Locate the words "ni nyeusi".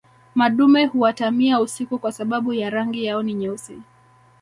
3.23-3.79